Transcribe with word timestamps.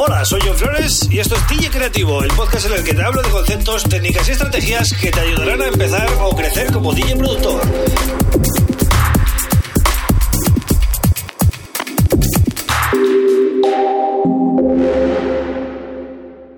Hola, 0.00 0.24
soy 0.24 0.40
John 0.46 0.56
Flores 0.56 1.08
y 1.10 1.18
esto 1.18 1.34
es 1.34 1.48
DJ 1.48 1.70
Creativo, 1.70 2.22
el 2.22 2.30
podcast 2.30 2.66
en 2.66 2.74
el 2.74 2.84
que 2.84 2.94
te 2.94 3.02
hablo 3.02 3.20
de 3.20 3.30
conceptos, 3.30 3.82
técnicas 3.82 4.28
y 4.28 4.30
estrategias 4.30 4.92
que 4.92 5.10
te 5.10 5.18
ayudarán 5.18 5.60
a 5.60 5.66
empezar 5.66 6.08
o 6.20 6.36
crecer 6.36 6.72
como 6.72 6.94
DJ 6.94 7.16
productor. 7.16 7.60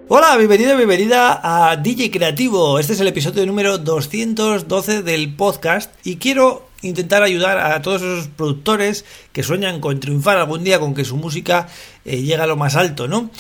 Hola, 0.09 0.37
bienvenido, 0.37 0.77
bienvenida 0.77 1.41
a 1.43 1.77
DJ 1.77 2.11
Creativo. 2.11 2.79
Este 2.79 2.93
es 2.93 3.01
el 3.01 3.09
episodio 3.09 3.47
número 3.47 3.79
212 3.79 5.03
del 5.03 5.35
podcast 5.35 5.95
y 6.05 6.17
quiero 6.17 6.70
intentar 6.83 7.23
ayudar 7.23 7.59
a 7.59 7.83
todos 7.83 8.03
esos 8.03 8.29
productores 8.29 9.05
que 9.33 9.43
sueñan 9.43 9.81
con 9.81 10.01
triunfar 10.01 10.39
algún 10.39 10.65
día 10.65 10.81
con 10.81 10.95
que 10.95 11.05
su 11.05 11.17
música 11.17 11.69
eh, 12.05 12.23
llegue 12.23 12.37
a 12.37 12.47
lo 12.47 12.57
más 12.57 12.77
alto, 12.77 13.09
¿no? 13.09 13.31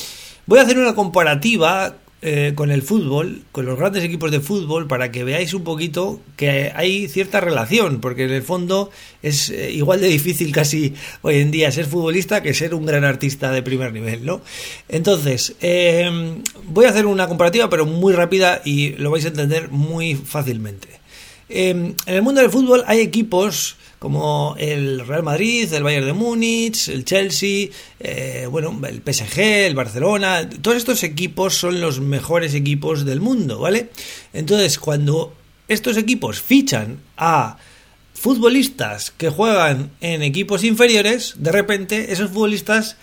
Voy 0.47 0.59
a 0.59 0.63
hacer 0.63 0.79
una 0.79 0.95
comparativa 0.95 1.97
eh, 2.23 2.53
con 2.55 2.71
el 2.71 2.83
fútbol, 2.83 3.45
con 3.51 3.65
los 3.65 3.79
grandes 3.79 4.05
equipos 4.05 4.31
de 4.31 4.41
fútbol, 4.41 4.87
para 4.87 5.11
que 5.11 5.25
veáis 5.25 5.55
un 5.55 5.65
poquito 5.65 6.21
que 6.37 6.71
hay 6.75 7.09
cierta 7.09 7.41
relación, 7.41 8.01
porque 8.01 8.25
en 8.25 8.33
el 8.33 8.43
fondo 8.43 8.91
es 9.23 9.49
eh, 9.49 9.71
igual 9.71 10.03
de 10.03 10.09
difícil 10.09 10.53
casi 10.53 10.95
hoy 11.23 11.37
en 11.37 11.51
día 11.51 11.73
ser 11.73 11.87
futbolista 11.87 12.43
que 12.43 12.53
ser 12.53 12.75
un 12.75 12.85
gran 12.85 13.05
artista 13.05 13.51
de 13.53 13.63
primer 13.63 13.93
nivel, 13.95 14.27
¿no? 14.27 14.43
Entonces, 14.89 15.55
voy 16.67 16.85
a 16.85 16.91
hacer 16.91 17.07
una 17.07 17.27
comparativa, 17.27 17.71
pero 17.71 17.87
muy 17.87 18.13
rápida 18.13 18.61
y 18.65 18.91
lo 18.97 19.11
vais 19.11 19.25
a 19.25 19.29
entender 19.29 19.71
muy 19.71 20.15
fácilmente. 20.15 21.00
Em, 21.53 21.95
en 22.07 22.15
el 22.15 22.23
mundo 22.23 22.41
del 22.41 22.51
fútbol 22.51 22.85
hay 22.87 23.01
equipos 23.01 23.77
como 23.99 24.55
el 24.57 25.05
Real 25.05 25.25
Madrid, 25.25 25.71
el 25.73 25.83
Bayern 25.83 26.07
de 26.07 26.13
Múnich, 26.13 26.89
el 26.89 27.05
Chelsea, 27.05 27.69
eh, 27.99 28.47
bueno, 28.49 28.81
el 28.87 29.03
PSG, 29.03 29.67
el 29.67 29.75
Barcelona, 29.75 30.49
todos 30.49 30.77
estos 30.77 31.03
equipos 31.03 31.57
son 31.57 31.81
los 31.81 32.01
mejores 32.01 32.55
equipos 32.55 33.05
del 33.05 33.21
mundo, 33.21 33.59
¿vale? 33.59 33.91
Entonces, 34.33 34.79
cuando 34.79 35.35
estos 35.67 35.97
equipos 35.97 36.41
fichan 36.41 37.01
a 37.17 37.59
futbolistas 38.15 39.11
que 39.11 39.29
juegan 39.29 39.91
en 40.01 40.23
equipos 40.23 40.63
inferiores, 40.63 41.35
de 41.39 41.51
repente 41.51 42.13
esos 42.13 42.31
futbolistas 42.31 42.97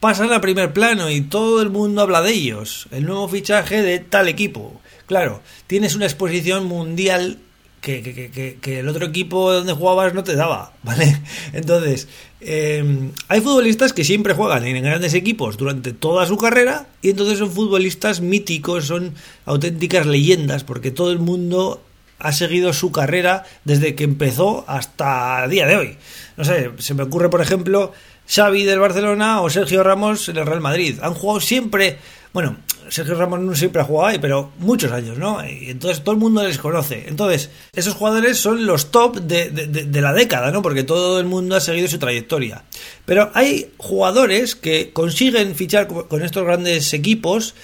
pasan 0.00 0.32
a 0.32 0.40
primer 0.40 0.72
plano 0.72 1.10
y 1.10 1.20
todo 1.20 1.62
el 1.62 1.70
mundo 1.70 2.02
habla 2.02 2.22
de 2.22 2.32
ellos, 2.32 2.88
el 2.90 3.06
nuevo 3.06 3.28
fichaje 3.28 3.82
de 3.82 4.00
tal 4.00 4.28
equipo. 4.28 4.80
Claro, 5.06 5.42
tienes 5.68 5.94
una 5.94 6.06
exposición 6.06 6.66
mundial 6.66 7.38
que, 7.80 8.78
el 8.78 8.88
otro 8.88 9.06
equipo 9.06 9.52
donde 9.52 9.72
jugabas 9.72 10.14
no 10.14 10.24
te 10.24 10.36
daba, 10.36 10.72
¿vale? 10.82 11.20
Entonces, 11.52 12.08
eh, 12.40 13.10
hay 13.28 13.40
futbolistas 13.40 13.92
que 13.92 14.04
siempre 14.04 14.34
juegan 14.34 14.64
en 14.64 14.82
grandes 14.82 15.14
equipos 15.14 15.56
durante 15.56 15.92
toda 15.92 16.26
su 16.26 16.36
carrera 16.36 16.88
y 17.02 17.10
entonces 17.10 17.38
son 17.38 17.50
futbolistas 17.50 18.20
míticos, 18.20 18.86
son 18.86 19.14
auténticas 19.44 20.06
leyendas 20.06 20.64
porque 20.64 20.90
todo 20.90 21.10
el 21.12 21.18
mundo 21.18 21.82
ha 22.18 22.32
seguido 22.32 22.72
su 22.72 22.90
carrera 22.90 23.44
desde 23.64 23.94
que 23.94 24.04
empezó 24.04 24.64
hasta 24.66 25.44
el 25.44 25.50
día 25.50 25.66
de 25.66 25.76
hoy. 25.76 25.96
No 26.36 26.44
sé, 26.44 26.70
se 26.78 26.94
me 26.94 27.04
ocurre, 27.04 27.30
por 27.30 27.40
ejemplo, 27.40 27.92
Xavi 28.28 28.64
del 28.64 28.80
Barcelona 28.80 29.40
o 29.40 29.50
Sergio 29.50 29.82
Ramos 29.82 30.28
en 30.28 30.36
el 30.36 30.46
Real 30.46 30.60
Madrid. 30.60 30.98
Han 31.02 31.14
jugado 31.14 31.40
siempre, 31.40 31.98
bueno, 32.32 32.56
Sergio 32.90 33.14
Ramos 33.14 33.40
no 33.40 33.54
siempre 33.54 33.82
ha 33.82 33.84
jugado 33.84 34.08
ahí, 34.08 34.18
pero 34.18 34.52
muchos 34.58 34.92
años, 34.92 35.18
¿no? 35.18 35.46
Y 35.46 35.70
entonces 35.70 36.02
todo 36.02 36.14
el 36.14 36.20
mundo 36.20 36.42
les 36.42 36.58
conoce. 36.58 37.04
Entonces, 37.06 37.50
esos 37.72 37.94
jugadores 37.94 38.38
son 38.38 38.66
los 38.66 38.90
top 38.90 39.16
de, 39.16 40.00
la 40.00 40.12
década, 40.12 40.50
¿no? 40.50 40.62
Porque 40.62 40.84
todo 40.84 41.20
el 41.20 41.26
mundo 41.26 41.56
ha 41.56 41.60
seguido 41.60 41.88
su 41.88 41.98
trayectoria. 41.98 42.64
Pero 43.04 43.30
hay 43.34 43.70
jugadores 43.76 44.54
que 44.54 44.90
consiguen 44.92 45.54
fichar 45.54 45.86
con 45.86 46.22
estos 46.22 46.44
grandes 46.44 46.92
equipos 46.92 47.54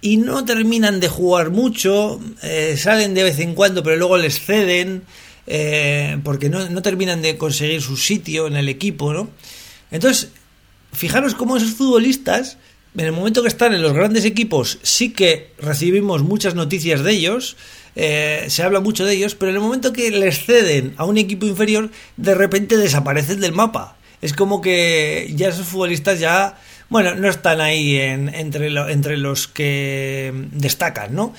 y 0.00 0.16
no 0.16 0.44
terminan 0.44 1.00
de 1.00 1.08
jugar 1.08 1.50
mucho, 1.50 2.20
eh, 2.42 2.76
salen 2.76 3.14
de 3.14 3.22
vez 3.22 3.38
en 3.38 3.54
cuando, 3.54 3.82
pero 3.82 3.96
luego 3.96 4.18
les 4.18 4.40
ceden, 4.40 5.04
eh, 5.46 6.18
porque 6.24 6.48
no, 6.48 6.68
no 6.68 6.82
terminan 6.82 7.22
de 7.22 7.38
conseguir 7.38 7.80
su 7.80 7.96
sitio 7.96 8.46
en 8.46 8.56
el 8.56 8.68
equipo, 8.68 9.12
¿no? 9.12 9.30
Entonces, 9.90 10.30
fijaros 10.92 11.34
cómo 11.34 11.56
esos 11.56 11.72
futbolistas 11.72 12.58
en 12.96 13.06
el 13.06 13.12
momento 13.12 13.42
que 13.42 13.48
están 13.48 13.74
en 13.74 13.82
los 13.82 13.92
grandes 13.92 14.24
equipos 14.24 14.78
sí 14.82 15.12
que 15.12 15.52
recibimos 15.58 16.22
muchas 16.22 16.54
noticias 16.54 17.02
de 17.02 17.12
ellos, 17.12 17.56
eh, 17.96 18.44
se 18.48 18.62
habla 18.62 18.80
mucho 18.80 19.04
de 19.04 19.14
ellos, 19.14 19.34
pero 19.34 19.50
en 19.50 19.56
el 19.56 19.62
momento 19.62 19.92
que 19.92 20.10
les 20.10 20.44
ceden 20.44 20.94
a 20.96 21.04
un 21.04 21.18
equipo 21.18 21.46
inferior, 21.46 21.90
de 22.16 22.34
repente 22.34 22.76
desaparecen 22.76 23.40
del 23.40 23.52
mapa. 23.52 23.96
Es 24.20 24.34
como 24.34 24.60
que 24.60 25.30
ya 25.34 25.48
esos 25.48 25.66
futbolistas 25.66 26.20
ya, 26.20 26.58
bueno, 26.88 27.14
no 27.14 27.28
están 27.28 27.60
ahí 27.60 27.96
entre, 27.96 28.68
entre 28.92 29.16
los 29.16 29.48
que 29.48 30.32
destacan, 30.52 31.14
¿no? 31.14 31.34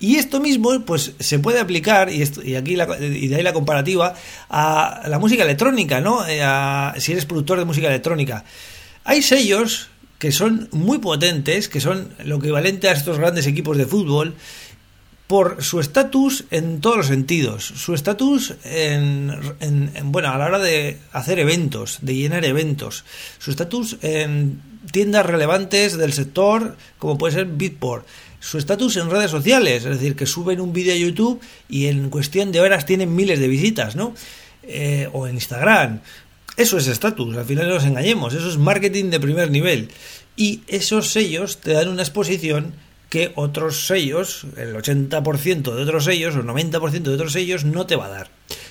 Y 0.00 0.16
esto 0.16 0.38
mismo, 0.38 0.78
pues, 0.84 1.12
se 1.18 1.38
puede 1.40 1.58
aplicar, 1.58 2.12
y, 2.12 2.22
y 2.44 2.54
aquí 2.54 2.76
y 3.00 3.28
de 3.28 3.36
ahí 3.36 3.42
la 3.42 3.52
comparativa, 3.52 4.14
a 4.48 5.02
la 5.08 5.18
música 5.18 5.42
electrónica, 5.42 6.00
¿no? 6.00 6.24
Eh, 6.28 6.40
si 6.98 7.12
eres 7.12 7.24
productor 7.24 7.58
de 7.58 7.64
música 7.64 7.88
electrónica. 7.88 8.44
Hay 9.04 9.22
sellos 9.22 9.88
que 10.18 10.32
son 10.32 10.68
muy 10.72 10.98
potentes, 10.98 11.68
que 11.68 11.80
son 11.80 12.08
lo 12.24 12.36
equivalente 12.36 12.88
a 12.88 12.92
estos 12.92 13.18
grandes 13.18 13.46
equipos 13.46 13.76
de 13.76 13.86
fútbol, 13.86 14.34
por 15.28 15.62
su 15.62 15.78
estatus 15.78 16.44
en 16.50 16.80
todos 16.80 16.96
los 16.96 17.06
sentidos. 17.06 17.64
Su 17.64 17.94
estatus 17.94 18.54
en, 18.64 19.30
bueno, 20.04 20.30
a 20.30 20.38
la 20.38 20.46
hora 20.46 20.58
de 20.58 20.98
hacer 21.12 21.38
eventos, 21.38 21.98
de 22.00 22.14
llenar 22.14 22.46
eventos. 22.46 23.04
Su 23.38 23.50
estatus 23.50 23.98
en 24.00 24.60
tiendas 24.90 25.26
relevantes 25.26 25.98
del 25.98 26.14
sector, 26.14 26.76
como 26.98 27.18
puede 27.18 27.34
ser 27.34 27.44
Bitport. 27.44 28.06
Su 28.40 28.56
estatus 28.56 28.96
en 28.96 29.10
redes 29.10 29.30
sociales, 29.30 29.84
es 29.84 29.90
decir, 29.90 30.16
que 30.16 30.24
suben 30.24 30.60
un 30.60 30.72
vídeo 30.72 30.94
a 30.94 30.96
YouTube 30.96 31.40
y 31.68 31.86
en 31.86 32.08
cuestión 32.08 32.50
de 32.50 32.60
horas 32.60 32.86
tienen 32.86 33.14
miles 33.14 33.38
de 33.38 33.48
visitas, 33.48 33.96
¿no? 33.96 34.14
Eh, 34.62 35.10
o 35.12 35.26
en 35.26 35.34
Instagram. 35.34 36.00
Eso 36.58 36.76
es 36.76 36.88
estatus, 36.88 37.36
al 37.36 37.44
final 37.44 37.68
no 37.68 37.74
nos 37.74 37.84
engañemos, 37.84 38.34
eso 38.34 38.48
es 38.48 38.58
marketing 38.58 39.10
de 39.10 39.20
primer 39.20 39.48
nivel. 39.48 39.90
Y 40.34 40.62
esos 40.66 41.12
sellos 41.12 41.58
te 41.58 41.72
dan 41.72 41.86
una 41.86 42.02
exposición 42.02 42.74
que 43.10 43.30
otros 43.36 43.86
sellos, 43.86 44.44
el 44.56 44.74
80% 44.74 45.72
de 45.72 45.82
otros 45.82 46.02
sellos 46.02 46.34
o 46.34 46.40
el 46.40 46.46
90% 46.46 47.02
de 47.02 47.14
otros 47.14 47.32
sellos 47.32 47.64
no 47.64 47.86
te 47.86 47.94
va 47.94 48.06
a 48.06 48.10
dar. 48.10 48.30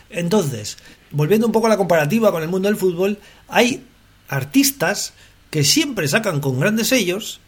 Entonces, 0.09 0.77
volviendo 1.11 1.47
un 1.47 1.53
poco 1.53 1.67
a 1.67 1.69
la 1.69 1.77
comparativa 1.77 2.33
con 2.33 2.43
el 2.43 2.49
mundo 2.49 2.67
del 2.67 2.75
fútbol, 2.75 3.19
hay 3.47 3.85
artistas 4.27 5.13
que 5.49 5.63
siempre 5.63 6.09
sacan 6.09 6.41
con 6.41 6.59
grandes 6.59 6.89
sellos, 6.89 7.39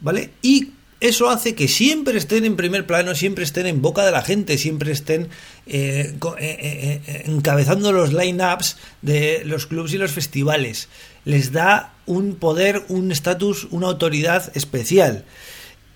¿vale? 0.00 0.32
Y 0.42 0.72
eso 1.00 1.28
hace 1.28 1.54
que 1.54 1.68
siempre 1.68 2.16
estén 2.16 2.44
en 2.44 2.56
primer 2.56 2.86
plano, 2.86 3.14
siempre 3.14 3.44
estén 3.44 3.66
en 3.66 3.82
boca 3.82 4.04
de 4.04 4.12
la 4.12 4.22
gente, 4.22 4.56
siempre 4.56 4.92
estén 4.92 5.28
eh, 5.66 6.16
eh, 6.38 7.00
eh, 7.06 7.22
encabezando 7.26 7.92
los 7.92 8.12
line-ups 8.12 8.78
de 9.02 9.42
los 9.44 9.66
clubs 9.66 9.92
y 9.92 9.98
los 9.98 10.12
festivales. 10.12 10.88
Les 11.24 11.52
da 11.52 11.92
un 12.06 12.36
poder, 12.36 12.84
un 12.88 13.12
estatus, 13.12 13.68
una 13.70 13.88
autoridad 13.88 14.50
especial. 14.56 15.24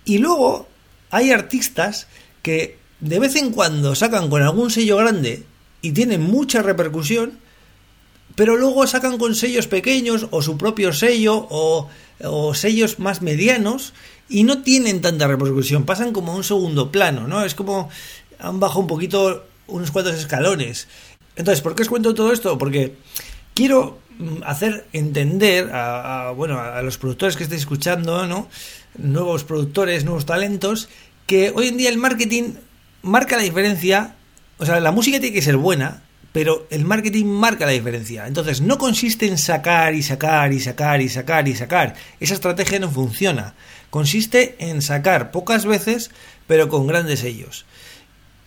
Y 0.04 0.18
luego 0.18 0.68
hay 1.10 1.30
artistas 1.30 2.06
que 2.42 2.76
de 3.00 3.18
vez 3.18 3.36
en 3.36 3.52
cuando 3.52 3.94
sacan 3.94 4.28
con 4.28 4.42
algún 4.42 4.70
sello 4.70 4.98
grande 4.98 5.44
y 5.80 5.92
tienen 5.92 6.20
mucha 6.20 6.62
repercusión, 6.62 7.38
pero 8.34 8.56
luego 8.56 8.86
sacan 8.86 9.18
con 9.18 9.34
sellos 9.34 9.66
pequeños 9.66 10.28
o 10.30 10.42
su 10.42 10.56
propio 10.56 10.92
sello 10.92 11.46
o, 11.50 11.88
o 12.22 12.54
sellos 12.54 12.98
más 12.98 13.22
medianos 13.22 13.92
y 14.28 14.44
no 14.44 14.62
tienen 14.62 15.00
tanta 15.00 15.26
repercusión, 15.26 15.84
pasan 15.84 16.12
como 16.12 16.34
un 16.34 16.44
segundo 16.44 16.92
plano, 16.92 17.26
¿no? 17.26 17.44
Es 17.44 17.54
como 17.54 17.90
han 18.38 18.60
bajado 18.60 18.80
un 18.80 18.86
poquito 18.86 19.44
unos 19.66 19.90
cuantos 19.90 20.14
escalones. 20.14 20.88
Entonces, 21.36 21.62
¿por 21.62 21.74
qué 21.74 21.82
os 21.82 21.88
cuento 21.88 22.14
todo 22.14 22.32
esto? 22.32 22.58
Porque 22.58 22.96
quiero 23.54 23.98
mm, 24.18 24.42
hacer 24.44 24.86
entender 24.92 25.70
a, 25.72 26.32
bueno, 26.36 26.60
a 26.60 26.80
los 26.82 26.98
productores 26.98 27.36
que 27.36 27.44
estéis 27.44 27.62
escuchando, 27.62 28.26
¿no? 28.26 28.48
Nuevos 28.96 29.44
productores, 29.44 30.04
nuevos 30.04 30.26
talentos, 30.26 30.88
que 31.26 31.52
hoy 31.54 31.68
en 31.68 31.76
día 31.76 31.90
el 31.90 31.98
marketing 31.98 32.54
marca 33.02 33.36
la 33.36 33.42
diferencia, 33.42 34.14
o 34.58 34.66
sea, 34.66 34.80
la 34.80 34.92
música 34.92 35.20
tiene 35.20 35.34
que 35.34 35.42
ser 35.42 35.56
buena, 35.56 36.02
pero 36.32 36.66
el 36.70 36.84
marketing 36.84 37.26
marca 37.26 37.66
la 37.66 37.72
diferencia. 37.72 38.26
Entonces, 38.26 38.60
no 38.60 38.78
consiste 38.78 39.26
en 39.26 39.38
sacar 39.38 39.94
y 39.94 40.02
sacar 40.02 40.52
y 40.52 40.60
sacar 40.60 41.00
y 41.00 41.08
sacar 41.08 41.48
y 41.48 41.56
sacar. 41.56 41.94
Esa 42.20 42.34
estrategia 42.34 42.78
no 42.78 42.90
funciona. 42.90 43.54
Consiste 43.90 44.56
en 44.58 44.82
sacar 44.82 45.32
pocas 45.32 45.66
veces, 45.66 46.10
pero 46.46 46.68
con 46.68 46.86
grandes 46.86 47.20
sellos. 47.20 47.64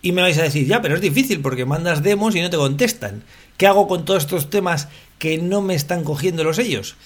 Y 0.00 0.12
me 0.12 0.22
vais 0.22 0.38
a 0.38 0.42
decir, 0.42 0.66
ya, 0.66 0.82
pero 0.82 0.96
es 0.96 1.00
difícil 1.00 1.40
porque 1.40 1.64
mandas 1.64 2.02
demos 2.02 2.34
y 2.34 2.40
no 2.40 2.50
te 2.50 2.56
contestan. 2.56 3.22
¿Qué 3.56 3.66
hago 3.66 3.86
con 3.86 4.04
todos 4.04 4.24
estos 4.24 4.50
temas 4.50 4.88
que 5.18 5.38
no 5.38 5.62
me 5.62 5.74
están 5.74 6.04
cogiendo 6.04 6.44
los 6.44 6.56
sellos? 6.56 6.96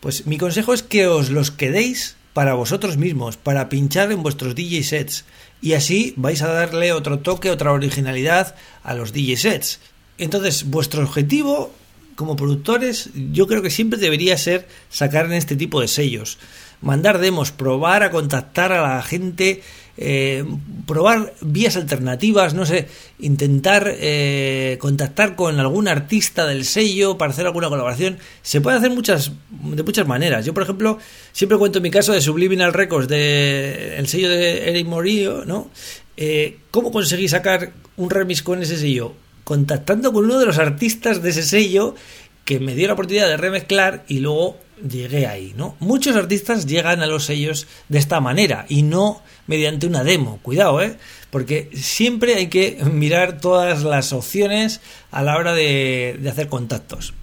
Pues 0.00 0.26
mi 0.26 0.36
consejo 0.36 0.74
es 0.74 0.82
que 0.82 1.06
os 1.06 1.30
los 1.30 1.50
quedéis 1.50 2.16
para 2.32 2.54
vosotros 2.54 2.96
mismos, 2.96 3.36
para 3.36 3.68
pinchar 3.68 4.10
en 4.10 4.22
vuestros 4.22 4.54
DJ 4.54 4.82
sets. 4.82 5.24
Y 5.60 5.74
así 5.74 6.14
vais 6.16 6.42
a 6.42 6.48
darle 6.48 6.92
otro 6.92 7.20
toque, 7.20 7.50
otra 7.50 7.72
originalidad 7.72 8.56
a 8.82 8.94
los 8.94 9.12
DJ 9.12 9.36
sets. 9.36 9.80
Entonces, 10.22 10.70
vuestro 10.70 11.02
objetivo 11.02 11.72
como 12.14 12.36
productores, 12.36 13.10
yo 13.32 13.46
creo 13.46 13.62
que 13.62 13.70
siempre 13.70 13.98
debería 13.98 14.36
ser 14.36 14.68
sacar 14.88 15.26
en 15.26 15.32
este 15.32 15.56
tipo 15.56 15.80
de 15.80 15.88
sellos. 15.88 16.38
Mandar 16.80 17.18
demos, 17.18 17.50
probar 17.50 18.02
a 18.02 18.10
contactar 18.10 18.72
a 18.72 18.82
la 18.82 19.02
gente, 19.02 19.62
eh, 19.96 20.44
probar 20.86 21.34
vías 21.40 21.76
alternativas, 21.76 22.54
no 22.54 22.66
sé, 22.66 22.86
intentar 23.18 23.92
eh, 23.98 24.78
contactar 24.80 25.34
con 25.34 25.58
algún 25.58 25.88
artista 25.88 26.46
del 26.46 26.64
sello 26.64 27.18
para 27.18 27.32
hacer 27.32 27.46
alguna 27.46 27.68
colaboración. 27.68 28.18
Se 28.42 28.60
puede 28.60 28.78
hacer 28.78 28.90
muchas, 28.90 29.32
de 29.50 29.82
muchas 29.82 30.06
maneras. 30.06 30.44
Yo, 30.44 30.54
por 30.54 30.62
ejemplo, 30.62 30.98
siempre 31.32 31.58
cuento 31.58 31.80
mi 31.80 31.90
caso 31.90 32.12
de 32.12 32.20
Subliminal 32.20 32.72
Records, 32.72 33.08
de 33.08 33.96
el 33.96 34.06
sello 34.06 34.28
de 34.28 34.70
Eric 34.70 34.86
Morillo, 34.86 35.44
¿no? 35.44 35.70
Eh, 36.16 36.58
¿Cómo 36.70 36.92
conseguí 36.92 37.26
sacar 37.28 37.72
un 37.96 38.10
remix 38.10 38.42
con 38.42 38.62
ese 38.62 38.76
sello? 38.76 39.14
Contactando 39.44 40.12
con 40.12 40.24
uno 40.24 40.38
de 40.38 40.46
los 40.46 40.58
artistas 40.58 41.22
de 41.22 41.30
ese 41.30 41.42
sello 41.42 41.94
que 42.44 42.60
me 42.60 42.74
dio 42.74 42.86
la 42.86 42.94
oportunidad 42.94 43.28
de 43.28 43.36
remezclar 43.36 44.04
y 44.08 44.18
luego 44.18 44.58
llegué 44.88 45.26
ahí, 45.26 45.54
¿no? 45.56 45.76
Muchos 45.78 46.16
artistas 46.16 46.66
llegan 46.66 47.02
a 47.02 47.06
los 47.06 47.24
sellos 47.26 47.66
de 47.88 47.98
esta 47.98 48.20
manera 48.20 48.66
y 48.68 48.82
no 48.82 49.22
mediante 49.46 49.86
una 49.86 50.04
demo. 50.04 50.38
Cuidado, 50.42 50.82
¿eh? 50.82 50.96
Porque 51.30 51.70
siempre 51.74 52.34
hay 52.34 52.48
que 52.48 52.78
mirar 52.92 53.40
todas 53.40 53.84
las 53.84 54.12
opciones 54.12 54.80
a 55.10 55.22
la 55.22 55.36
hora 55.36 55.54
de, 55.54 56.18
de 56.20 56.28
hacer 56.28 56.48
contactos. 56.48 57.14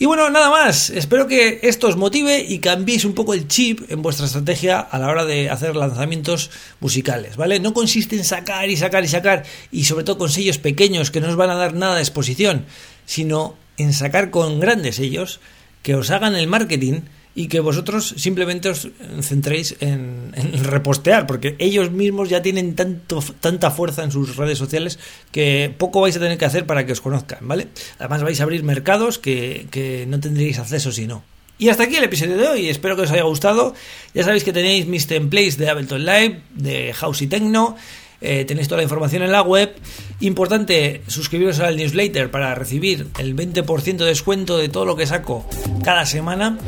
Y 0.00 0.06
bueno, 0.06 0.30
nada 0.30 0.48
más. 0.48 0.90
Espero 0.90 1.26
que 1.26 1.58
esto 1.62 1.88
os 1.88 1.96
motive 1.96 2.38
y 2.38 2.60
cambiéis 2.60 3.04
un 3.04 3.14
poco 3.14 3.34
el 3.34 3.48
chip 3.48 3.90
en 3.90 4.00
vuestra 4.00 4.26
estrategia 4.26 4.78
a 4.78 4.96
la 5.00 5.08
hora 5.08 5.24
de 5.24 5.50
hacer 5.50 5.74
lanzamientos 5.74 6.52
musicales, 6.78 7.36
¿vale? 7.36 7.58
No 7.58 7.74
consiste 7.74 8.14
en 8.14 8.24
sacar 8.24 8.70
y 8.70 8.76
sacar 8.76 9.02
y 9.02 9.08
sacar 9.08 9.44
y 9.72 9.84
sobre 9.84 10.04
todo 10.04 10.16
con 10.16 10.30
sellos 10.30 10.58
pequeños 10.58 11.10
que 11.10 11.20
no 11.20 11.28
os 11.28 11.34
van 11.34 11.50
a 11.50 11.56
dar 11.56 11.74
nada 11.74 11.96
de 11.96 12.02
exposición, 12.02 12.64
sino 13.06 13.56
en 13.76 13.92
sacar 13.92 14.30
con 14.30 14.60
grandes 14.60 14.96
sellos 14.96 15.40
que 15.82 15.96
os 15.96 16.10
hagan 16.12 16.36
el 16.36 16.46
marketing 16.46 17.00
y 17.34 17.48
que 17.48 17.60
vosotros 17.60 18.14
simplemente 18.16 18.68
os 18.68 18.88
centréis 19.22 19.76
en, 19.80 20.32
repostear, 20.64 21.26
porque 21.26 21.54
ellos 21.58 21.90
mismos 21.90 22.28
ya 22.28 22.42
tienen 22.42 22.74
tanto, 22.74 23.22
tanta 23.40 23.70
fuerza 23.70 24.02
en 24.02 24.10
sus 24.10 24.36
redes 24.36 24.58
sociales 24.58 24.98
que 25.30 25.72
poco 25.76 26.00
vais 26.00 26.16
a 26.16 26.20
tener 26.20 26.38
que 26.38 26.44
hacer 26.44 26.66
para 26.66 26.84
que 26.84 26.92
os 26.92 27.00
conozcan, 27.00 27.40
¿vale? 27.42 27.68
Además 27.98 28.22
vais 28.22 28.40
a 28.40 28.42
abrir 28.42 28.64
mercados 28.64 29.18
que, 29.18 29.66
que 29.70 30.06
no 30.06 30.18
tendréis 30.20 30.58
acceso 30.58 30.90
si 30.92 31.06
no. 31.06 31.22
Y 31.58 31.70
hasta 31.70 31.84
aquí 31.84 31.96
el 31.96 32.04
episodio 32.04 32.36
de 32.36 32.46
hoy, 32.46 32.68
espero 32.68 32.94
que 32.94 33.02
os 33.02 33.10
haya 33.10 33.24
gustado. 33.24 33.74
Ya 34.14 34.22
sabéis 34.22 34.44
que 34.44 34.52
tenéis 34.52 34.86
mis 34.86 35.08
templates 35.08 35.58
de 35.58 35.68
Ableton 35.68 36.04
Live, 36.04 36.42
de 36.54 36.92
House 36.92 37.22
y 37.22 37.26
Techno. 37.26 37.76
Eh, 38.20 38.44
tenéis 38.44 38.68
toda 38.68 38.78
la 38.78 38.82
información 38.82 39.22
en 39.22 39.32
la 39.32 39.42
web. 39.42 39.74
Importante, 40.20 41.02
suscribiros 41.06 41.60
al 41.60 41.76
newsletter 41.76 42.30
para 42.30 42.54
recibir 42.54 43.06
el 43.18 43.36
20% 43.36 43.96
de 43.98 44.06
descuento 44.06 44.58
de 44.58 44.68
todo 44.68 44.84
lo 44.84 44.96
que 44.96 45.06
saco 45.06 45.46
cada 45.84 46.04
semana. 46.04 46.58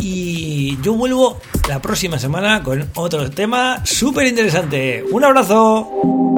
Y 0.00 0.80
yo 0.82 0.94
vuelvo 0.94 1.40
la 1.68 1.80
próxima 1.80 2.18
semana 2.18 2.62
con 2.62 2.90
otro 2.94 3.30
tema 3.30 3.80
súper 3.84 4.26
interesante. 4.26 5.04
Un 5.10 5.24
abrazo. 5.24 6.29